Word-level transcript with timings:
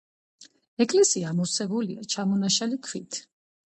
ეკლესია 0.85 1.29
ამოვსებულია 1.33 2.09
ჩამონაშალი 2.17 2.85
ქვით. 2.91 3.27